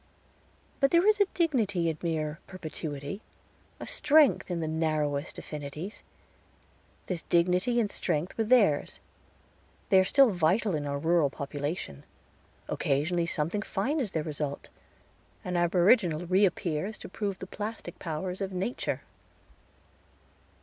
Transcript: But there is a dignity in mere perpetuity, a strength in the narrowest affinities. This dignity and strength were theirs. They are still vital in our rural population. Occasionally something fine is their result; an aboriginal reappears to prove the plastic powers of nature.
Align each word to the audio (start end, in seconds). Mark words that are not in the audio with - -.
But 0.79 0.89
there 0.89 1.07
is 1.07 1.19
a 1.21 1.27
dignity 1.35 1.87
in 1.87 1.95
mere 2.01 2.39
perpetuity, 2.47 3.21
a 3.79 3.85
strength 3.85 4.49
in 4.49 4.59
the 4.59 4.67
narrowest 4.67 5.37
affinities. 5.37 6.01
This 7.05 7.21
dignity 7.21 7.79
and 7.79 7.87
strength 7.87 8.35
were 8.35 8.43
theirs. 8.45 8.99
They 9.89 9.99
are 9.99 10.03
still 10.03 10.31
vital 10.31 10.73
in 10.73 10.87
our 10.87 10.97
rural 10.97 11.29
population. 11.29 12.03
Occasionally 12.67 13.27
something 13.27 13.61
fine 13.61 13.99
is 13.99 14.09
their 14.09 14.23
result; 14.23 14.69
an 15.45 15.55
aboriginal 15.55 16.25
reappears 16.25 16.97
to 16.97 17.07
prove 17.07 17.37
the 17.37 17.45
plastic 17.45 17.99
powers 17.99 18.41
of 18.41 18.51
nature. 18.51 19.01